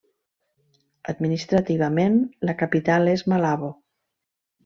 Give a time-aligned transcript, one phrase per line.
[1.13, 2.17] Administrativament
[2.51, 3.73] la capital és Malabo.